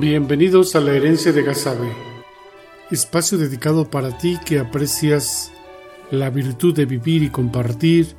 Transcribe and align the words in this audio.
Bienvenidos 0.00 0.76
a 0.76 0.80
la 0.80 0.94
herencia 0.94 1.30
de 1.30 1.42
Gazabe, 1.42 1.92
espacio 2.90 3.36
dedicado 3.36 3.90
para 3.90 4.16
ti 4.16 4.38
que 4.46 4.58
aprecias 4.58 5.52
la 6.10 6.30
virtud 6.30 6.74
de 6.74 6.86
vivir 6.86 7.22
y 7.22 7.28
compartir 7.28 8.14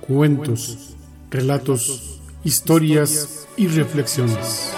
cuentos, 0.00 0.96
relatos, 1.32 2.22
historias 2.44 3.48
y 3.56 3.66
reflexiones. 3.66 4.72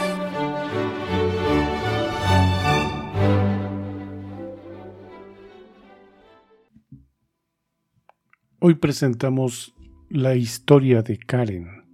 Hoy 8.61 8.77
presentamos 8.77 9.75
la 10.09 10.37
historia 10.37 11.03
de 11.03 11.19
Karen. 11.19 11.85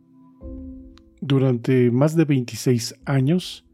Durante 1.21 1.91
más 1.91 2.15
de 2.15 2.25
26 2.27 3.01
años, 3.07 3.65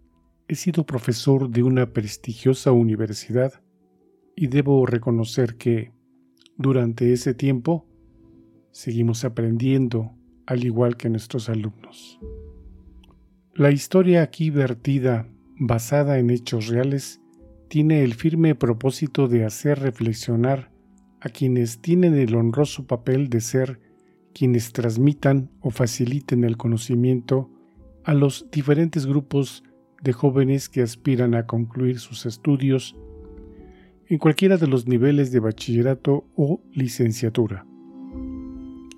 He 0.48 0.54
sido 0.54 0.86
profesor 0.86 1.50
de 1.50 1.62
una 1.62 1.92
prestigiosa 1.92 2.72
universidad 2.72 3.52
y 4.34 4.46
debo 4.46 4.86
reconocer 4.86 5.56
que, 5.56 5.92
durante 6.56 7.12
ese 7.12 7.34
tiempo, 7.34 7.86
seguimos 8.70 9.26
aprendiendo 9.26 10.12
al 10.46 10.64
igual 10.64 10.96
que 10.96 11.10
nuestros 11.10 11.50
alumnos. 11.50 12.18
La 13.52 13.70
historia 13.70 14.22
aquí 14.22 14.48
vertida, 14.48 15.28
basada 15.58 16.18
en 16.18 16.30
hechos 16.30 16.68
reales, 16.68 17.20
tiene 17.68 18.02
el 18.02 18.14
firme 18.14 18.54
propósito 18.54 19.28
de 19.28 19.44
hacer 19.44 19.80
reflexionar 19.80 20.72
a 21.20 21.28
quienes 21.28 21.82
tienen 21.82 22.14
el 22.14 22.34
honroso 22.34 22.86
papel 22.86 23.28
de 23.28 23.42
ser 23.42 23.80
quienes 24.32 24.72
transmitan 24.72 25.50
o 25.60 25.68
faciliten 25.68 26.44
el 26.44 26.56
conocimiento 26.56 27.50
a 28.04 28.14
los 28.14 28.50
diferentes 28.50 29.04
grupos 29.04 29.62
de 30.02 30.12
jóvenes 30.12 30.68
que 30.68 30.82
aspiran 30.82 31.34
a 31.34 31.46
concluir 31.46 31.98
sus 31.98 32.26
estudios 32.26 32.96
en 34.06 34.18
cualquiera 34.18 34.56
de 34.56 34.66
los 34.66 34.86
niveles 34.86 35.32
de 35.32 35.40
bachillerato 35.40 36.24
o 36.34 36.62
licenciatura. 36.72 37.66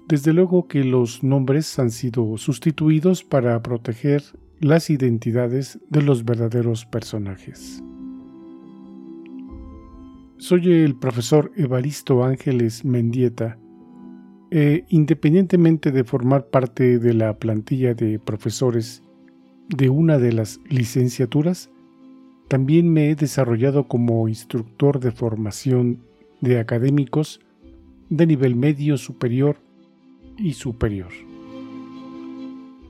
Desde 0.08 0.32
luego 0.32 0.66
que 0.68 0.84
los 0.84 1.22
nombres 1.22 1.78
han 1.78 1.90
sido 1.90 2.36
sustituidos 2.36 3.24
para 3.24 3.62
proteger 3.62 4.22
las 4.60 4.90
identidades 4.90 5.80
de 5.88 6.02
los 6.02 6.24
verdaderos 6.24 6.84
personajes. 6.84 7.82
Soy 10.38 10.72
el 10.72 10.96
profesor 10.96 11.52
Evaristo 11.56 12.24
Ángeles 12.24 12.84
Mendieta 12.84 13.58
e 14.50 14.84
independientemente 14.88 15.92
de 15.92 16.02
formar 16.02 16.46
parte 16.48 16.98
de 16.98 17.14
la 17.14 17.38
plantilla 17.38 17.94
de 17.94 18.18
profesores 18.18 19.02
de 19.70 19.88
una 19.88 20.18
de 20.18 20.32
las 20.32 20.60
licenciaturas, 20.68 21.70
también 22.48 22.92
me 22.92 23.10
he 23.10 23.14
desarrollado 23.14 23.86
como 23.86 24.28
instructor 24.28 24.98
de 24.98 25.12
formación 25.12 26.02
de 26.40 26.58
académicos 26.58 27.40
de 28.08 28.26
nivel 28.26 28.56
medio, 28.56 28.96
superior 28.96 29.56
y 30.36 30.54
superior. 30.54 31.12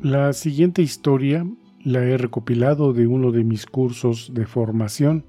La 0.00 0.32
siguiente 0.32 0.80
historia 0.80 1.46
la 1.84 2.02
he 2.02 2.16
recopilado 2.16 2.94
de 2.94 3.06
uno 3.06 3.32
de 3.32 3.44
mis 3.44 3.66
cursos 3.66 4.32
de 4.32 4.46
formación 4.46 5.26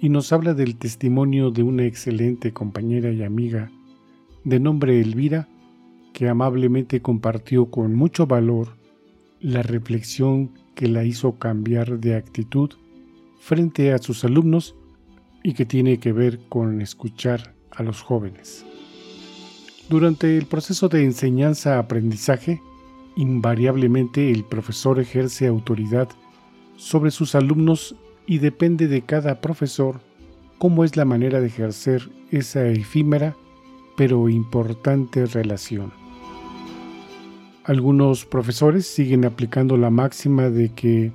y 0.00 0.08
nos 0.08 0.32
habla 0.32 0.54
del 0.54 0.76
testimonio 0.76 1.52
de 1.52 1.62
una 1.62 1.84
excelente 1.84 2.52
compañera 2.52 3.12
y 3.12 3.22
amiga 3.22 3.70
de 4.42 4.58
nombre 4.58 5.00
Elvira 5.00 5.48
que 6.12 6.28
amablemente 6.28 7.00
compartió 7.00 7.66
con 7.66 7.94
mucho 7.94 8.26
valor 8.26 8.76
la 9.40 9.62
reflexión 9.62 10.50
que 10.74 10.88
la 10.88 11.04
hizo 11.04 11.38
cambiar 11.38 11.98
de 11.98 12.16
actitud 12.16 12.70
frente 13.40 13.92
a 13.92 13.98
sus 13.98 14.24
alumnos 14.24 14.74
y 15.42 15.54
que 15.54 15.66
tiene 15.66 15.98
que 15.98 16.12
ver 16.12 16.40
con 16.48 16.80
escuchar 16.80 17.54
a 17.70 17.82
los 17.82 18.00
jóvenes. 18.02 18.64
Durante 19.88 20.38
el 20.38 20.46
proceso 20.46 20.88
de 20.88 21.04
enseñanza-aprendizaje, 21.04 22.62
invariablemente 23.16 24.30
el 24.30 24.44
profesor 24.44 25.00
ejerce 25.00 25.46
autoridad 25.46 26.08
sobre 26.76 27.10
sus 27.10 27.34
alumnos 27.34 27.96
y 28.26 28.38
depende 28.38 28.88
de 28.88 29.02
cada 29.02 29.40
profesor 29.40 30.00
cómo 30.58 30.84
es 30.84 30.96
la 30.96 31.04
manera 31.04 31.40
de 31.40 31.48
ejercer 31.48 32.08
esa 32.30 32.66
efímera 32.66 33.36
pero 33.96 34.28
importante 34.28 35.26
relación. 35.26 36.01
Algunos 37.64 38.24
profesores 38.24 38.86
siguen 38.86 39.24
aplicando 39.24 39.76
la 39.76 39.88
máxima 39.88 40.50
de 40.50 40.70
que 40.70 41.12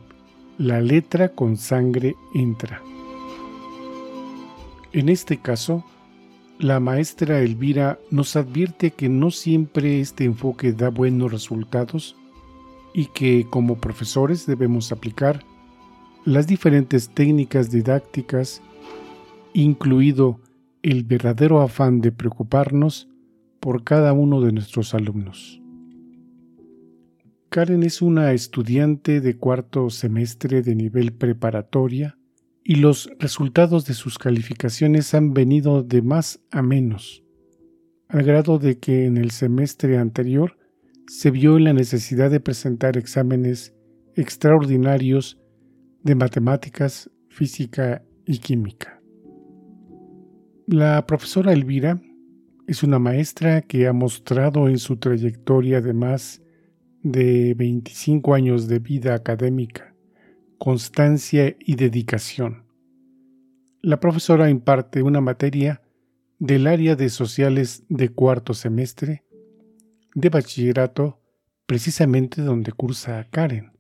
la 0.58 0.80
letra 0.80 1.30
con 1.30 1.58
sangre 1.58 2.16
entra. 2.34 2.82
En 4.94 5.10
este 5.10 5.38
caso, 5.38 5.84
la 6.58 6.80
maestra 6.80 7.42
Elvira 7.42 8.00
nos 8.12 8.38
advierte 8.38 8.92
que 8.92 9.10
no 9.10 9.30
siempre 9.30 10.00
este 10.00 10.24
enfoque 10.24 10.72
da 10.72 10.90
buenos 10.90 11.34
resultados 11.34 12.16
y 12.94 13.08
que 13.08 13.46
como 13.50 13.76
profesores 13.82 14.46
debemos 14.46 14.94
aplicar 14.94 15.44
las 16.24 16.48
diferentes 16.48 17.10
técnicas 17.10 17.70
didácticas, 17.72 18.62
incluido 19.54 20.40
el 20.82 21.04
verdadero 21.04 21.62
afán 21.62 22.00
de 22.00 22.14
preocuparnos 22.14 23.10
por 23.60 23.84
cada 23.84 24.14
uno 24.14 24.40
de 24.40 24.54
nuestros 24.54 24.94
alumnos. 24.94 25.62
Karen 27.50 27.84
es 27.84 28.02
una 28.02 28.34
estudiante 28.34 29.22
de 29.22 29.38
cuarto 29.38 29.90
semestre 29.90 30.62
de 30.62 30.76
nivel 30.76 31.14
preparatoria 31.14 32.18
y 32.64 32.76
los 32.76 33.10
resultados 33.20 33.86
de 33.86 33.94
sus 33.94 34.18
calificaciones 34.18 35.14
han 35.14 35.34
venido 35.34 35.82
de 35.82 36.02
más 36.02 36.42
a 36.52 36.62
menos, 36.62 37.24
al 38.10 38.24
grado 38.24 38.60
de 38.60 38.80
que 38.80 39.06
en 39.06 39.16
el 39.16 39.32
semestre 39.32 39.98
anterior 39.98 40.58
se 41.08 41.32
vio 41.32 41.56
en 41.56 41.64
la 41.64 41.74
necesidad 41.74 42.30
de 42.30 42.42
presentar 42.42 42.98
exámenes 42.98 43.74
extraordinarios 44.16 45.40
de 46.04 46.16
matemáticas, 46.16 47.10
física 47.30 48.04
y 48.26 48.40
química. 48.40 49.02
La 50.66 51.08
profesora 51.08 51.54
Elvira 51.54 52.02
es 52.68 52.84
una 52.84 53.00
maestra 53.00 53.62
que 53.62 53.88
ha 53.88 53.94
mostrado 53.94 54.68
en 54.68 54.80
su 54.80 54.98
trayectoria 54.98 55.78
además 55.78 56.42
de 57.12 57.54
25 57.54 58.34
años 58.34 58.68
de 58.68 58.80
vida 58.80 59.16
académica, 59.16 59.96
constancia 60.58 61.56
y 61.60 61.76
dedicación. 61.76 62.66
La 63.82 64.00
profesora 64.00 64.50
imparte 64.50 65.04
una 65.04 65.22
materia 65.22 65.82
del 66.40 66.68
área 66.68 66.96
de 66.98 67.10
sociales 67.10 67.86
de 67.88 68.10
cuarto 68.10 68.54
semestre 68.54 69.24
de 70.16 70.30
bachillerato, 70.30 71.22
precisamente 71.66 72.42
donde 72.42 72.74
cursa 72.74 73.28
Karen. 73.32 73.72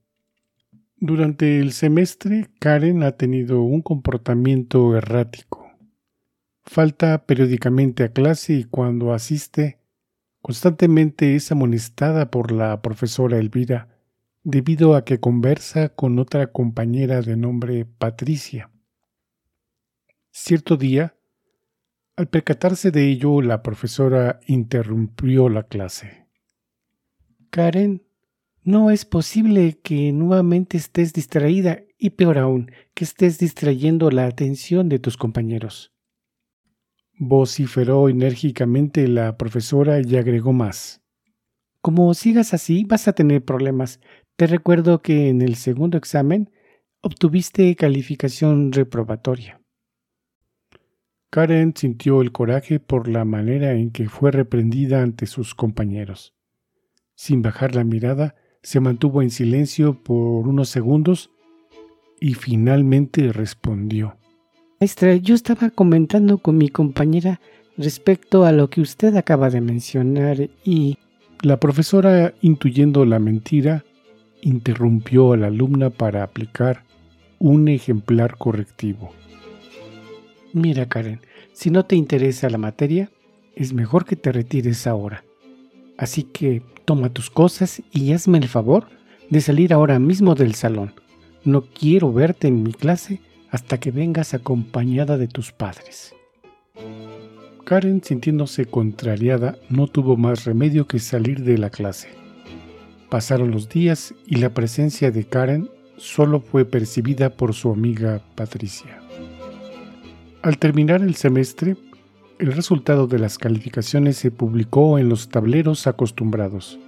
Durante 0.95 1.59
el 1.59 1.73
semestre, 1.73 2.47
Karen 2.59 3.03
ha 3.03 3.11
tenido 3.11 3.61
un 3.61 3.81
comportamiento 3.81 4.95
errático. 4.95 5.67
Falta 6.63 7.25
periódicamente 7.25 8.03
a 8.03 8.13
clase 8.13 8.53
y 8.53 8.63
cuando 8.63 9.13
asiste 9.13 9.79
Constantemente 10.47 11.35
es 11.35 11.51
amonestada 11.51 12.31
por 12.31 12.53
la 12.53 12.81
profesora 12.81 13.37
Elvira 13.37 13.89
debido 14.45 14.95
a 14.95 15.03
que 15.03 15.19
conversa 15.19 15.89
con 15.89 16.19
otra 16.19 16.53
compañera 16.53 17.21
de 17.21 17.35
nombre 17.35 17.83
Patricia. 17.83 18.71
Cierto 20.31 20.77
día, 20.77 21.17
al 22.15 22.29
percatarse 22.29 22.91
de 22.91 23.09
ello, 23.09 23.41
la 23.41 23.61
profesora 23.61 24.39
interrumpió 24.47 25.49
la 25.49 25.63
clase. 25.63 26.29
Karen, 27.49 28.07
no 28.63 28.89
es 28.89 29.03
posible 29.03 29.81
que 29.83 30.13
nuevamente 30.13 30.77
estés 30.77 31.11
distraída 31.11 31.81
y 31.97 32.11
peor 32.11 32.37
aún, 32.37 32.71
que 32.93 33.03
estés 33.03 33.37
distrayendo 33.37 34.11
la 34.11 34.27
atención 34.27 34.87
de 34.87 34.99
tus 34.99 35.17
compañeros 35.17 35.96
vociferó 37.17 38.09
enérgicamente 38.09 39.07
la 39.07 39.37
profesora 39.37 39.99
y 40.01 40.15
agregó 40.15 40.53
más. 40.53 41.01
Como 41.81 42.13
sigas 42.13 42.53
así, 42.53 42.83
vas 42.83 43.07
a 43.07 43.13
tener 43.13 43.43
problemas. 43.43 43.99
Te 44.35 44.47
recuerdo 44.47 45.01
que 45.01 45.29
en 45.29 45.41
el 45.41 45.55
segundo 45.55 45.97
examen 45.97 46.51
obtuviste 47.01 47.75
calificación 47.75 48.71
reprobatoria. 48.71 49.61
Karen 51.29 51.73
sintió 51.75 52.21
el 52.21 52.31
coraje 52.31 52.79
por 52.79 53.07
la 53.07 53.25
manera 53.25 53.73
en 53.73 53.91
que 53.91 54.09
fue 54.09 54.31
reprendida 54.31 55.01
ante 55.01 55.25
sus 55.25 55.55
compañeros. 55.55 56.33
Sin 57.15 57.41
bajar 57.41 57.75
la 57.75 57.83
mirada, 57.83 58.35
se 58.61 58.79
mantuvo 58.79 59.21
en 59.21 59.29
silencio 59.29 60.03
por 60.03 60.47
unos 60.47 60.69
segundos 60.69 61.31
y 62.19 62.33
finalmente 62.33 63.31
respondió. 63.31 64.17
Maestra, 64.79 65.15
yo 65.15 65.33
estaba 65.33 65.71
comentando 65.71 66.37
con 66.37 66.55
mi 66.55 66.69
compañera 66.69 67.41
respecto 67.77 68.45
a 68.45 68.51
lo 68.51 68.69
que 68.69 68.81
usted 68.81 69.15
acaba 69.15 69.49
de 69.49 69.61
mencionar 69.61 70.49
y... 70.63 70.97
La 71.41 71.59
profesora, 71.59 72.33
intuyendo 72.41 73.05
la 73.05 73.19
mentira, 73.19 73.85
interrumpió 74.41 75.33
a 75.33 75.37
la 75.37 75.47
alumna 75.47 75.89
para 75.89 76.23
aplicar 76.23 76.83
un 77.39 77.67
ejemplar 77.67 78.37
correctivo. 78.37 79.11
Mira, 80.53 80.87
Karen, 80.87 81.21
si 81.53 81.69
no 81.69 81.85
te 81.85 81.95
interesa 81.95 82.49
la 82.49 82.57
materia, 82.57 83.11
es 83.55 83.73
mejor 83.73 84.05
que 84.05 84.15
te 84.15 84.31
retires 84.31 84.85
ahora. 84.87 85.23
Así 85.97 86.23
que 86.23 86.61
toma 86.85 87.09
tus 87.09 87.29
cosas 87.29 87.81
y 87.91 88.13
hazme 88.13 88.37
el 88.39 88.47
favor 88.47 88.87
de 89.29 89.41
salir 89.41 89.73
ahora 89.73 89.97
mismo 89.97 90.35
del 90.35 90.53
salón. 90.53 90.93
No 91.43 91.61
quiero 91.61 92.13
verte 92.13 92.47
en 92.47 92.63
mi 92.63 92.73
clase 92.73 93.21
hasta 93.51 93.79
que 93.79 93.91
vengas 93.91 94.33
acompañada 94.33 95.17
de 95.17 95.27
tus 95.27 95.51
padres. 95.51 96.13
Karen, 97.65 98.01
sintiéndose 98.03 98.65
contrariada, 98.65 99.57
no 99.69 99.87
tuvo 99.87 100.15
más 100.15 100.45
remedio 100.45 100.87
que 100.87 100.99
salir 100.99 101.43
de 101.43 101.57
la 101.57 101.69
clase. 101.69 102.09
Pasaron 103.09 103.51
los 103.51 103.67
días 103.67 104.13
y 104.25 104.37
la 104.37 104.53
presencia 104.53 105.11
de 105.11 105.25
Karen 105.25 105.69
solo 105.97 106.39
fue 106.39 106.65
percibida 106.65 107.29
por 107.29 107.53
su 107.53 107.71
amiga 107.71 108.21
Patricia. 108.35 109.01
Al 110.41 110.57
terminar 110.59 111.01
el 111.01 111.15
semestre, 111.15 111.75
el 112.39 112.53
resultado 112.53 113.07
de 113.07 113.19
las 113.19 113.37
calificaciones 113.37 114.17
se 114.17 114.31
publicó 114.31 114.99
en 114.99 115.09
los 115.09 115.29
tableros 115.29 115.87
acostumbrados. 115.87 116.79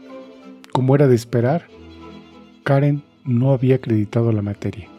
Como 0.71 0.95
era 0.95 1.07
de 1.07 1.15
esperar, 1.15 1.65
Karen 2.63 3.03
no 3.25 3.51
había 3.51 3.75
acreditado 3.75 4.31
la 4.31 4.41
materia. 4.41 4.89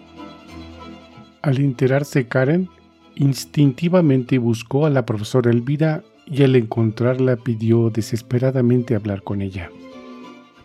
Al 1.42 1.58
enterarse 1.58 2.28
Karen, 2.28 2.69
instintivamente 3.16 4.38
buscó 4.38 4.87
a 4.87 4.90
la 4.90 5.06
profesora 5.06 5.50
Elvira 5.50 6.04
y 6.26 6.42
al 6.42 6.54
encontrarla 6.54 7.37
pidió 7.37 7.90
desesperadamente 7.90 8.94
hablar 8.94 9.22
con 9.22 9.42
ella. 9.42 9.70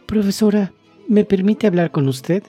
Profesora, 0.06 0.74
¿me 1.08 1.24
permite 1.24 1.68
hablar 1.68 1.92
con 1.92 2.08
usted? 2.08 2.44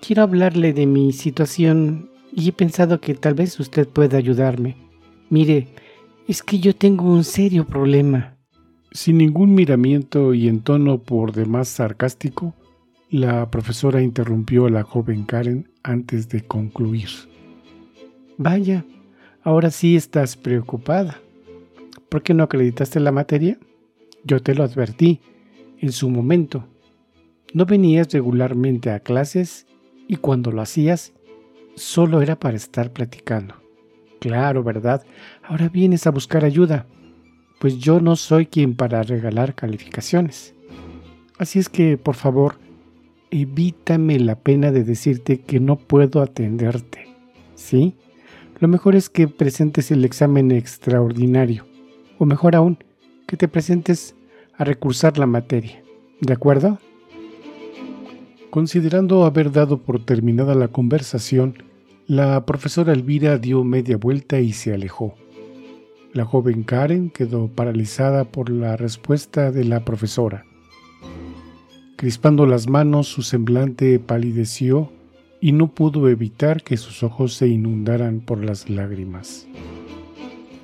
Quiero 0.00 0.22
hablarle 0.22 0.72
de 0.72 0.86
mi 0.86 1.12
situación 1.12 2.10
y 2.32 2.48
he 2.48 2.52
pensado 2.52 3.00
que 3.00 3.14
tal 3.14 3.34
vez 3.34 3.58
usted 3.58 3.88
pueda 3.88 4.18
ayudarme. 4.18 4.76
Mire, 5.30 5.68
es 6.28 6.42
que 6.42 6.58
yo 6.58 6.74
tengo 6.74 7.04
un 7.04 7.24
serio 7.24 7.66
problema. 7.66 8.36
Sin 8.92 9.18
ningún 9.18 9.54
miramiento 9.54 10.34
y 10.34 10.48
en 10.48 10.60
tono 10.60 10.98
por 10.98 11.32
demás 11.32 11.68
sarcástico, 11.68 12.54
la 13.10 13.50
profesora 13.50 14.02
interrumpió 14.02 14.66
a 14.66 14.70
la 14.70 14.82
joven 14.82 15.24
Karen 15.24 15.70
antes 15.82 16.28
de 16.28 16.42
concluir. 16.42 17.08
Vaya, 18.36 18.84
ahora 19.42 19.70
sí 19.70 19.94
estás 19.94 20.36
preocupada. 20.36 21.20
¿Por 22.08 22.22
qué 22.22 22.34
no 22.34 22.42
acreditaste 22.44 22.98
la 22.98 23.12
materia? 23.12 23.58
Yo 24.24 24.42
te 24.42 24.54
lo 24.54 24.64
advertí 24.64 25.20
en 25.78 25.92
su 25.92 26.10
momento. 26.10 26.66
No 27.52 27.64
venías 27.64 28.12
regularmente 28.12 28.90
a 28.90 28.98
clases 28.98 29.66
y 30.08 30.16
cuando 30.16 30.50
lo 30.50 30.62
hacías, 30.62 31.12
solo 31.76 32.22
era 32.22 32.38
para 32.38 32.56
estar 32.56 32.92
platicando. 32.92 33.54
Claro, 34.18 34.64
¿verdad? 34.64 35.04
Ahora 35.42 35.68
vienes 35.68 36.06
a 36.06 36.10
buscar 36.10 36.44
ayuda. 36.44 36.86
Pues 37.60 37.78
yo 37.78 38.00
no 38.00 38.16
soy 38.16 38.46
quien 38.46 38.74
para 38.74 39.02
regalar 39.02 39.54
calificaciones. 39.54 40.54
Así 41.38 41.60
es 41.60 41.68
que, 41.68 41.98
por 41.98 42.16
favor, 42.16 42.56
evítame 43.30 44.18
la 44.18 44.40
pena 44.40 44.72
de 44.72 44.82
decirte 44.82 45.40
que 45.40 45.60
no 45.60 45.76
puedo 45.76 46.20
atenderte. 46.20 47.06
¿Sí? 47.54 47.94
Lo 48.64 48.68
mejor 48.68 48.96
es 48.96 49.10
que 49.10 49.28
presentes 49.28 49.90
el 49.90 50.06
examen 50.06 50.50
extraordinario, 50.50 51.66
o 52.16 52.24
mejor 52.24 52.56
aún, 52.56 52.78
que 53.26 53.36
te 53.36 53.46
presentes 53.46 54.16
a 54.56 54.64
recursar 54.64 55.18
la 55.18 55.26
materia. 55.26 55.84
¿De 56.22 56.32
acuerdo? 56.32 56.78
Considerando 58.48 59.26
haber 59.26 59.52
dado 59.52 59.82
por 59.82 60.02
terminada 60.06 60.54
la 60.54 60.68
conversación, 60.68 61.62
la 62.06 62.46
profesora 62.46 62.94
Elvira 62.94 63.36
dio 63.36 63.64
media 63.64 63.98
vuelta 63.98 64.40
y 64.40 64.54
se 64.54 64.72
alejó. 64.72 65.14
La 66.14 66.24
joven 66.24 66.62
Karen 66.62 67.10
quedó 67.10 67.48
paralizada 67.48 68.24
por 68.24 68.48
la 68.48 68.78
respuesta 68.78 69.52
de 69.52 69.64
la 69.64 69.84
profesora. 69.84 70.46
Crispando 71.96 72.46
las 72.46 72.66
manos, 72.66 73.08
su 73.08 73.20
semblante 73.20 73.98
palideció 73.98 74.90
y 75.44 75.52
no 75.52 75.68
pudo 75.68 76.08
evitar 76.08 76.62
que 76.62 76.78
sus 76.78 77.02
ojos 77.02 77.34
se 77.34 77.46
inundaran 77.46 78.20
por 78.20 78.42
las 78.42 78.70
lágrimas. 78.70 79.46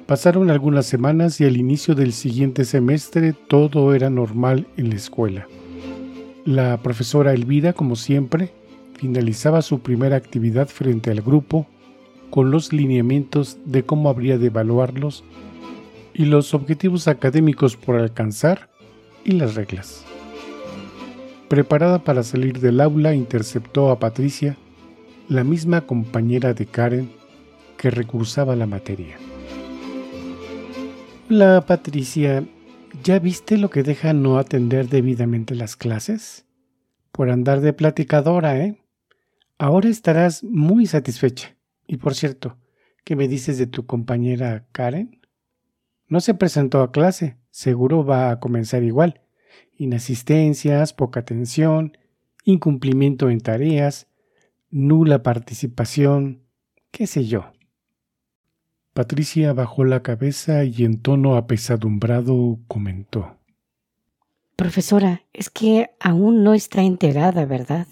Pasaron 0.07 0.49
algunas 0.49 0.87
semanas 0.87 1.39
y 1.39 1.45
al 1.45 1.59
inicio 1.59 1.95
del 1.95 2.15
siguiente 2.15 2.65
semestre 2.65 3.35
todo 3.35 3.93
era 3.93 4.09
normal 4.09 4.67
en 4.79 4.89
la 4.89 4.97
escuela. 4.97 5.47
La 6.47 6.79
profesora 6.79 7.35
Elvira, 7.35 7.75
como 7.75 7.95
siempre, 7.95 8.55
finalizaba 8.95 9.61
su 9.61 9.81
primera 9.81 10.17
actividad 10.17 10.69
frente 10.69 11.11
al 11.11 11.21
grupo 11.21 11.67
con 12.31 12.51
los 12.51 12.73
lineamientos 12.73 13.59
de 13.67 13.83
cómo 13.83 14.09
habría 14.09 14.39
de 14.39 14.47
evaluarlos 14.47 15.25
y 16.15 16.25
los 16.25 16.55
objetivos 16.55 17.07
académicos 17.07 17.77
por 17.77 17.97
alcanzar 17.97 18.71
y 19.27 19.33
las 19.33 19.57
reglas. 19.57 20.07
Preparada 21.49 22.03
para 22.03 22.23
salir 22.23 22.61
del 22.61 22.81
aula, 22.81 23.15
interceptó 23.15 23.91
a 23.91 23.99
Patricia 23.99 24.57
la 25.31 25.45
misma 25.45 25.83
compañera 25.83 26.55
de 26.55 26.67
Karen 26.67 27.09
que 27.79 27.89
recursaba 27.89 28.57
la 28.57 28.67
materia. 28.67 29.17
Hola 31.31 31.65
Patricia, 31.65 32.45
¿ya 33.05 33.21
viste 33.21 33.57
lo 33.57 33.71
que 33.71 33.85
deja 33.85 34.13
no 34.13 34.39
atender 34.39 34.89
debidamente 34.89 35.55
las 35.55 35.77
clases? 35.77 36.47
Por 37.13 37.31
andar 37.31 37.61
de 37.61 37.73
platicadora, 37.73 38.59
¿eh? 38.59 38.83
Ahora 39.57 39.89
estarás 39.89 40.43
muy 40.43 40.87
satisfecha. 40.87 41.57
Y 41.87 41.99
por 41.99 42.17
cierto, 42.17 42.59
¿qué 43.05 43.15
me 43.15 43.29
dices 43.29 43.57
de 43.57 43.69
tu 43.69 43.87
compañera 43.87 44.67
Karen? 44.73 45.21
No 46.09 46.19
se 46.19 46.35
presentó 46.35 46.83
a 46.83 46.91
clase, 46.91 47.37
seguro 47.51 48.05
va 48.05 48.33
a 48.33 48.41
comenzar 48.41 48.83
igual. 48.83 49.21
Inasistencias, 49.77 50.93
poca 50.93 51.21
atención, 51.21 51.97
incumplimiento 52.45 53.31
en 53.31 53.41
tareas, 53.41 54.10
nula 54.71 55.23
participación, 55.23 56.43
qué 56.91 57.07
sé 57.07 57.27
yo. 57.27 57.53
Patricia 58.93 59.53
bajó 59.53 59.85
la 59.85 60.03
cabeza 60.03 60.65
y 60.65 60.85
en 60.85 61.01
tono 61.01 61.37
apesadumbrado 61.37 62.59
comentó. 62.67 63.37
Profesora, 64.57 65.23
es 65.33 65.49
que 65.49 65.91
aún 66.01 66.45
no 66.45 66.55
está 66.55 66.83
enterada, 66.83 67.45
¿verdad? 67.47 67.87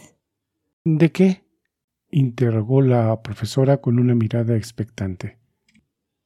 ¿De 0.85 1.11
qué? 1.11 1.43
interrogó 2.11 2.81
la 2.81 3.23
profesora 3.23 3.79
con 3.79 3.99
una 3.99 4.15
mirada 4.15 4.57
expectante. 4.57 5.39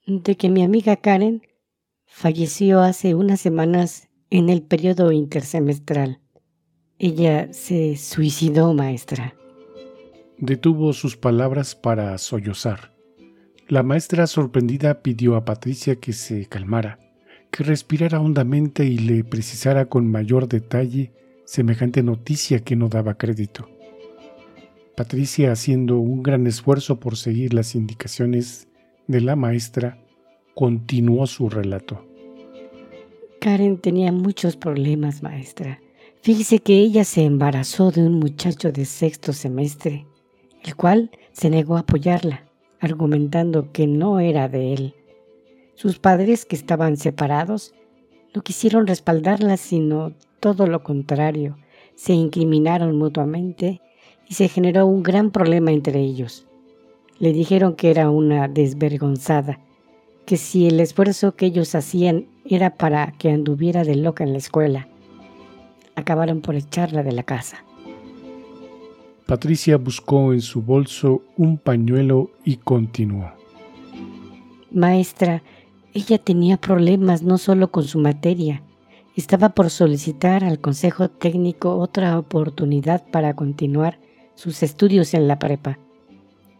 De 0.06 0.36
que 0.36 0.48
mi 0.48 0.62
amiga 0.62 0.96
Karen 0.96 1.42
falleció 2.06 2.80
hace 2.80 3.14
unas 3.14 3.40
semanas 3.40 4.08
en 4.30 4.48
el 4.48 4.62
periodo 4.62 5.10
intersemestral. 5.10 6.20
Ella 6.98 7.52
se 7.52 7.96
suicidó, 7.96 8.74
maestra 8.74 9.34
detuvo 10.42 10.92
sus 10.92 11.16
palabras 11.16 11.76
para 11.76 12.18
sollozar. 12.18 12.92
La 13.68 13.84
maestra 13.84 14.26
sorprendida 14.26 15.00
pidió 15.00 15.36
a 15.36 15.44
Patricia 15.44 15.96
que 15.96 16.12
se 16.12 16.46
calmara, 16.46 16.98
que 17.52 17.62
respirara 17.62 18.20
hondamente 18.20 18.84
y 18.84 18.98
le 18.98 19.22
precisara 19.22 19.86
con 19.86 20.10
mayor 20.10 20.48
detalle 20.48 21.12
semejante 21.44 22.02
noticia 22.02 22.58
que 22.58 22.74
no 22.74 22.88
daba 22.88 23.14
crédito. 23.14 23.68
Patricia, 24.96 25.52
haciendo 25.52 25.98
un 25.98 26.24
gran 26.24 26.48
esfuerzo 26.48 26.98
por 26.98 27.16
seguir 27.16 27.54
las 27.54 27.76
indicaciones 27.76 28.66
de 29.06 29.20
la 29.20 29.36
maestra, 29.36 30.04
continuó 30.56 31.28
su 31.28 31.50
relato. 31.50 32.04
Karen 33.40 33.78
tenía 33.78 34.10
muchos 34.10 34.56
problemas, 34.56 35.22
maestra. 35.22 35.80
Fíjese 36.20 36.58
que 36.58 36.80
ella 36.80 37.04
se 37.04 37.22
embarazó 37.22 37.92
de 37.92 38.02
un 38.02 38.18
muchacho 38.18 38.72
de 38.72 38.84
sexto 38.84 39.32
semestre 39.32 40.06
el 40.64 40.76
cual 40.76 41.10
se 41.32 41.50
negó 41.50 41.76
a 41.76 41.80
apoyarla, 41.80 42.44
argumentando 42.80 43.72
que 43.72 43.86
no 43.86 44.20
era 44.20 44.48
de 44.48 44.74
él. 44.74 44.94
Sus 45.74 45.98
padres, 45.98 46.44
que 46.44 46.56
estaban 46.56 46.96
separados, 46.96 47.74
no 48.34 48.42
quisieron 48.42 48.86
respaldarla, 48.86 49.56
sino 49.56 50.12
todo 50.40 50.66
lo 50.66 50.82
contrario, 50.82 51.56
se 51.94 52.12
incriminaron 52.12 52.96
mutuamente 52.96 53.80
y 54.28 54.34
se 54.34 54.48
generó 54.48 54.86
un 54.86 55.02
gran 55.02 55.30
problema 55.30 55.72
entre 55.72 56.00
ellos. 56.00 56.46
Le 57.18 57.32
dijeron 57.32 57.74
que 57.74 57.90
era 57.90 58.10
una 58.10 58.48
desvergonzada, 58.48 59.60
que 60.26 60.36
si 60.36 60.66
el 60.66 60.80
esfuerzo 60.80 61.36
que 61.36 61.46
ellos 61.46 61.74
hacían 61.74 62.26
era 62.44 62.76
para 62.76 63.12
que 63.12 63.30
anduviera 63.30 63.84
de 63.84 63.96
loca 63.96 64.24
en 64.24 64.32
la 64.32 64.38
escuela, 64.38 64.88
acabaron 65.94 66.40
por 66.40 66.54
echarla 66.54 67.02
de 67.02 67.12
la 67.12 67.22
casa. 67.22 67.64
Patricia 69.26 69.76
buscó 69.76 70.32
en 70.32 70.40
su 70.40 70.62
bolso 70.62 71.22
un 71.36 71.58
pañuelo 71.58 72.30
y 72.44 72.56
continuó. 72.56 73.32
Maestra, 74.70 75.42
ella 75.94 76.18
tenía 76.18 76.56
problemas 76.56 77.22
no 77.22 77.38
solo 77.38 77.70
con 77.70 77.84
su 77.84 77.98
materia, 77.98 78.62
estaba 79.16 79.50
por 79.50 79.70
solicitar 79.70 80.42
al 80.42 80.58
Consejo 80.58 81.10
Técnico 81.10 81.76
otra 81.76 82.18
oportunidad 82.18 83.04
para 83.10 83.34
continuar 83.34 83.98
sus 84.34 84.62
estudios 84.62 85.12
en 85.14 85.28
la 85.28 85.38
prepa. 85.38 85.78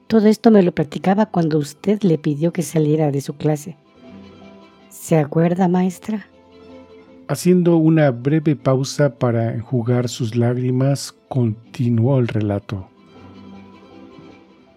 Todo 0.06 0.28
esto 0.28 0.50
me 0.50 0.62
lo 0.62 0.72
platicaba 0.72 1.26
cuando 1.26 1.58
usted 1.58 2.02
le 2.02 2.18
pidió 2.18 2.52
que 2.52 2.62
saliera 2.62 3.10
de 3.10 3.22
su 3.22 3.34
clase. 3.34 3.76
¿Se 4.90 5.16
acuerda, 5.16 5.68
maestra? 5.68 6.26
Haciendo 7.32 7.78
una 7.78 8.10
breve 8.10 8.56
pausa 8.56 9.14
para 9.18 9.54
enjugar 9.54 10.10
sus 10.10 10.36
lágrimas, 10.36 11.16
continuó 11.30 12.18
el 12.18 12.28
relato. 12.28 12.90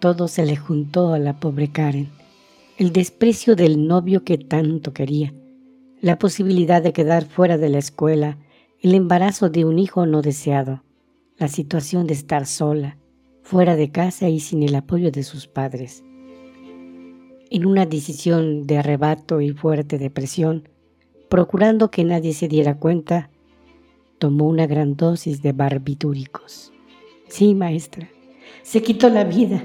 Todo 0.00 0.26
se 0.26 0.46
le 0.46 0.56
juntó 0.56 1.12
a 1.12 1.18
la 1.18 1.38
pobre 1.38 1.68
Karen. 1.68 2.08
El 2.78 2.94
desprecio 2.94 3.56
del 3.56 3.86
novio 3.86 4.24
que 4.24 4.38
tanto 4.38 4.94
quería, 4.94 5.34
la 6.00 6.18
posibilidad 6.18 6.80
de 6.82 6.94
quedar 6.94 7.26
fuera 7.26 7.58
de 7.58 7.68
la 7.68 7.76
escuela, 7.76 8.38
el 8.80 8.94
embarazo 8.94 9.50
de 9.50 9.66
un 9.66 9.78
hijo 9.78 10.06
no 10.06 10.22
deseado, 10.22 10.82
la 11.36 11.48
situación 11.48 12.06
de 12.06 12.14
estar 12.14 12.46
sola, 12.46 12.96
fuera 13.42 13.76
de 13.76 13.90
casa 13.90 14.30
y 14.30 14.40
sin 14.40 14.62
el 14.62 14.74
apoyo 14.76 15.10
de 15.10 15.24
sus 15.24 15.46
padres. 15.46 16.02
En 17.50 17.66
una 17.66 17.84
decisión 17.84 18.66
de 18.66 18.78
arrebato 18.78 19.42
y 19.42 19.50
fuerte 19.50 19.98
depresión, 19.98 20.70
procurando 21.36 21.90
que 21.90 22.02
nadie 22.02 22.32
se 22.32 22.48
diera 22.48 22.78
cuenta, 22.78 23.28
tomó 24.18 24.48
una 24.48 24.66
gran 24.66 24.96
dosis 24.96 25.42
de 25.42 25.52
barbitúricos. 25.52 26.72
Sí, 27.28 27.54
maestra, 27.54 28.08
se 28.62 28.80
quitó 28.80 29.10
la 29.10 29.24
vida. 29.24 29.62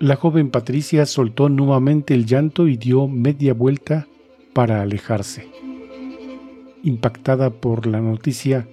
La 0.00 0.16
joven 0.16 0.50
Patricia 0.50 1.06
soltó 1.06 1.48
nuevamente 1.48 2.14
el 2.14 2.26
llanto 2.26 2.66
y 2.66 2.76
dio 2.76 3.06
media 3.06 3.54
vuelta 3.54 4.08
para 4.54 4.82
alejarse. 4.82 5.46
Impactada 6.82 7.50
por 7.50 7.86
la 7.86 8.00
noticia, 8.00 8.66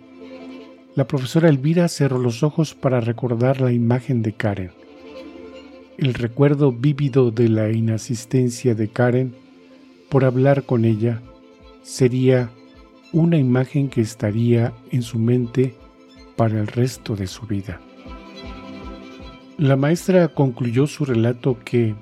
la 0.95 1.05
profesora 1.05 1.48
Elvira 1.48 1.88
cerró 1.89 2.17
los 2.17 2.41
ojos 2.41 2.74
para 2.74 3.01
recordar 3.01 3.62
la 3.62 3.72
imagen 3.72 4.24
de 4.24 4.34
Karen. 4.34 4.72
El 6.00 6.15
recuerdo 6.15 6.72
vívido 6.72 7.29
de 7.29 7.50
la 7.50 7.69
inasistencia 7.69 8.74
de 8.74 8.88
Karen 8.88 9.45
por 10.10 10.26
hablar 10.26 10.64
con 10.64 10.86
ella 10.86 11.22
sería 11.84 12.50
una 13.14 13.38
imagen 13.38 13.90
que 13.90 14.02
estaría 14.02 14.74
en 14.92 15.02
su 15.02 15.20
mente 15.20 15.76
para 16.36 16.60
el 16.60 16.68
resto 16.68 17.16
de 17.16 17.28
su 17.28 17.46
vida. 17.46 17.80
La 19.58 19.76
maestra 19.76 20.28
concluyó 20.28 20.86
su 20.86 21.06
relato 21.06 21.58
que 21.64 21.96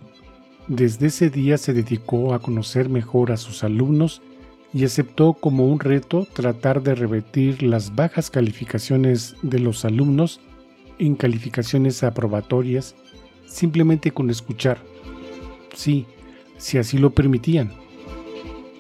desde 0.68 1.08
ese 1.08 1.30
día 1.30 1.58
se 1.58 1.74
dedicó 1.74 2.34
a 2.34 2.40
conocer 2.40 2.90
mejor 2.90 3.32
a 3.32 3.38
sus 3.38 3.64
alumnos 3.64 4.22
y 4.74 4.86
aceptó 4.86 5.34
como 5.34 5.68
un 5.68 5.80
reto 5.80 6.26
tratar 6.34 6.82
de 6.82 6.96
revertir 6.96 7.62
las 7.62 7.94
bajas 7.94 8.32
calificaciones 8.32 9.36
de 9.44 9.60
los 9.60 9.86
alumnos 9.86 10.40
en 10.98 11.16
calificaciones 11.16 12.04
aprobatorias 12.04 12.96
simplemente 13.46 14.12
con 14.12 14.30
escuchar, 14.30 14.80
sí, 15.76 16.08
si 16.58 16.80
así 16.80 16.98
lo 16.98 17.12
permitían, 17.12 17.72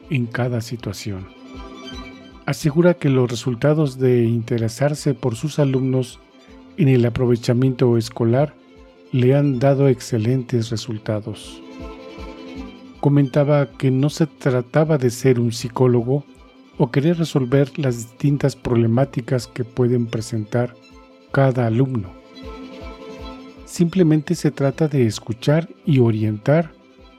en 0.09 0.25
cada 0.25 0.61
situación. 0.61 1.27
Asegura 2.45 2.95
que 2.95 3.09
los 3.09 3.29
resultados 3.29 3.97
de 3.97 4.25
interesarse 4.25 5.13
por 5.13 5.35
sus 5.35 5.59
alumnos 5.59 6.19
en 6.77 6.89
el 6.89 7.05
aprovechamiento 7.05 7.97
escolar 7.97 8.53
le 9.11 9.35
han 9.35 9.59
dado 9.59 9.87
excelentes 9.87 10.69
resultados 10.69 11.63
comentaba 13.03 13.69
que 13.69 13.91
no 13.91 14.09
se 14.09 14.27
trataba 14.27 14.97
de 14.97 15.09
ser 15.09 15.37
un 15.37 15.51
psicólogo 15.51 16.23
o 16.77 16.89
querer 16.89 17.17
resolver 17.17 17.77
las 17.77 17.97
distintas 17.97 18.55
problemáticas 18.55 19.45
que 19.45 19.65
pueden 19.65 20.05
presentar 20.05 20.73
cada 21.33 21.67
alumno. 21.67 22.13
Simplemente 23.65 24.35
se 24.35 24.51
trata 24.51 24.87
de 24.87 25.05
escuchar 25.05 25.67
y 25.85 25.99
orientar 25.99 26.71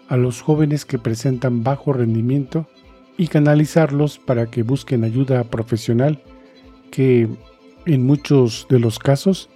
a 0.09 0.17
los 0.17 0.41
jóvenes 0.41 0.87
que 0.87 0.99
presentan 0.99 1.62
bajo 1.62 1.93
rendimiento 1.93 2.67
y 3.16 3.28
canalizarlos 3.28 4.18
para 4.18 4.47
que 4.47 4.62
busquen 4.62 5.04
ayuda 5.04 5.44
profesional 5.44 6.23
que 6.90 7.28
en 7.87 8.06
muchos 8.06 8.66
de 8.68 8.78
los 8.78 8.99
casos 8.99 9.50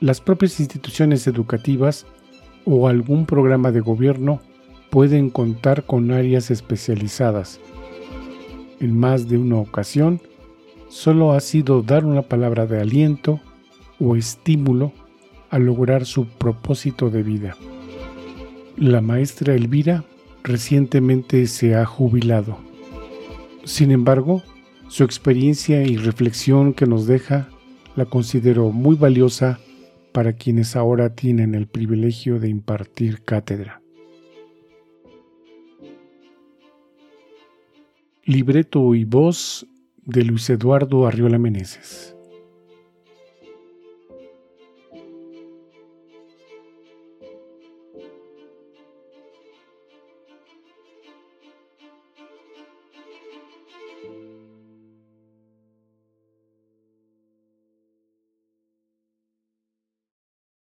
las 0.00 0.20
propias 0.20 0.60
instituciones 0.60 1.26
educativas 1.26 2.06
o 2.64 2.88
algún 2.88 3.26
programa 3.26 3.72
de 3.72 3.80
gobierno 3.80 4.40
pueden 4.90 5.30
contar 5.30 5.84
con 5.84 6.10
áreas 6.10 6.50
especializadas. 6.50 7.60
En 8.80 8.98
más 8.98 9.28
de 9.28 9.38
una 9.38 9.56
ocasión, 9.56 10.20
solo 10.88 11.32
ha 11.32 11.40
sido 11.40 11.82
dar 11.82 12.04
una 12.04 12.22
palabra 12.22 12.66
de 12.66 12.80
aliento 12.80 13.40
o 13.98 14.16
estímulo 14.16 14.92
a 15.50 15.58
lograr 15.58 16.04
su 16.04 16.26
propósito 16.26 17.10
de 17.10 17.22
vida. 17.22 17.56
La 18.76 19.00
maestra 19.00 19.54
Elvira 19.54 20.04
recientemente 20.42 21.46
se 21.46 21.74
ha 21.74 21.84
jubilado. 21.86 22.58
Sin 23.64 23.90
embargo, 23.90 24.42
su 24.88 25.04
experiencia 25.04 25.82
y 25.82 25.96
reflexión 25.96 26.74
que 26.74 26.86
nos 26.86 27.06
deja 27.06 27.48
la 27.96 28.04
considero 28.04 28.70
muy 28.70 28.94
valiosa 28.94 29.58
para 30.12 30.34
quienes 30.34 30.76
ahora 30.76 31.14
tienen 31.14 31.54
el 31.54 31.66
privilegio 31.66 32.38
de 32.38 32.48
impartir 32.48 33.24
cátedra. 33.24 33.80
Libreto 38.24 38.94
y 38.94 39.04
voz 39.04 39.66
de 40.04 40.24
Luis 40.24 40.48
Eduardo 40.50 41.06
Arriola 41.06 41.38
Meneses. 41.38 42.14